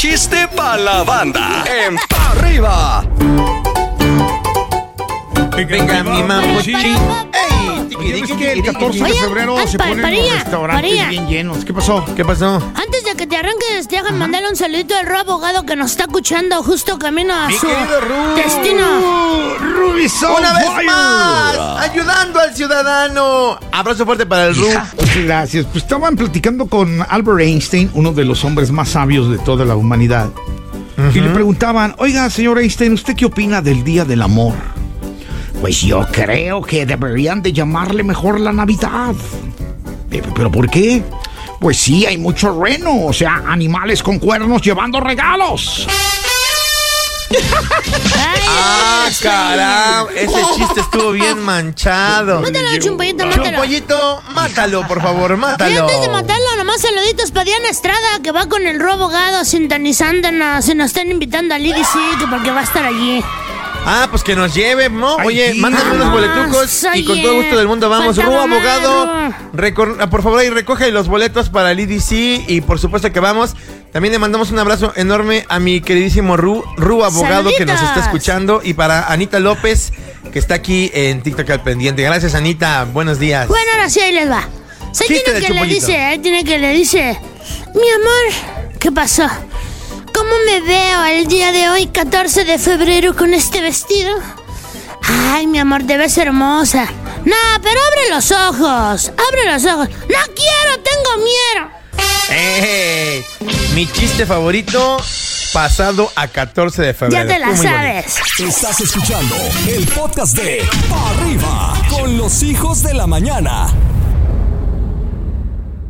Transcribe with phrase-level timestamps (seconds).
[0.00, 1.62] chiste para la banda.
[1.66, 3.04] En Pa' arriba.
[5.54, 6.20] Venga, mi
[6.54, 6.64] Es
[7.88, 11.66] tiqui, que el tiqui, 14 de febrero Oye, se ponen los restaurantes bien llenos.
[11.66, 12.02] ¿Qué pasó?
[12.16, 12.62] ¿Qué pasó?
[12.74, 12.99] Antes
[14.10, 17.54] déjame mandarle un saludito al Ru abogado que nos está escuchando justo camino a Mi
[17.54, 18.34] su querido Ru.
[18.36, 18.84] destino.
[19.58, 20.86] Ruby's on Una vez fire.
[20.86, 23.58] más, ayudando al ciudadano.
[23.72, 24.66] Abrazo fuerte para el Ru.
[25.24, 25.66] Gracias.
[25.66, 29.76] Pues estaban platicando con Albert Einstein, uno de los hombres más sabios de toda la
[29.76, 30.30] humanidad.
[31.14, 34.52] Y le preguntaban, oiga, señor Einstein, ¿usted qué opina del Día del Amor?
[35.60, 39.14] Pues yo creo que deberían de llamarle mejor la Navidad.
[40.10, 41.02] ¿Pero por qué?
[41.60, 45.86] Pues sí, hay mucho reno, o sea, animales con cuernos llevando regalos.
[48.48, 50.10] Ah, caramba.
[50.16, 52.40] Ese chiste estuvo bien manchado.
[52.40, 53.44] Mátalo, chumpollito, mátalo.
[53.44, 55.80] Chumpollito, mátalo, por favor, Y mátalo.
[55.82, 60.64] antes de matarlo, nomás saluditos para Diana Estrada, que va con el Ru abogado sintonizándonos.
[60.64, 63.22] Se nos están invitando al IDC, que porque va a estar allí.
[63.84, 65.18] Ah, pues que nos lleve, ¿no?
[65.18, 65.60] Ay, Oye, sí.
[65.60, 68.16] mándame unos Vamos, boletucos y con todo gusto del mundo vamos.
[68.16, 69.12] Ru, faltaba abogado,
[70.00, 73.54] ah, por favor, ahí recoge los boletos para el EDC y por supuesto que vamos.
[73.92, 78.00] También le mandamos un abrazo enorme a mi queridísimo Ru, Ru, abogado que nos está
[78.00, 79.92] escuchando y para Anita López
[80.32, 82.02] que está aquí en TikTok al pendiente.
[82.02, 82.84] Gracias, Anita.
[82.84, 83.48] Buenos días.
[83.48, 84.48] Bueno, ahora sí, ahí les va.
[84.92, 87.18] Chiste tiene que le dice, ahí tiene que le dice,
[87.74, 89.28] mi amor, ¿qué pasó?
[90.30, 94.16] ¿Cómo me veo el día de hoy, 14 de febrero, con este vestido?
[95.32, 96.84] Ay, mi amor, te ves hermosa.
[97.24, 99.88] No, pero abre los ojos, abre los ojos.
[99.88, 101.68] No quiero, tengo miedo.
[102.30, 103.24] ¡Ey!
[103.74, 104.98] Mi chiste favorito
[105.52, 107.26] pasado a 14 de febrero.
[107.26, 108.14] Ya te la sabes.
[108.38, 109.34] Estás escuchando
[109.66, 110.64] el podcast de
[111.08, 113.66] arriba con los hijos de la mañana.